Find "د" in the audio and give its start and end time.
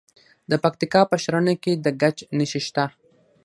0.49-0.51, 1.83-1.85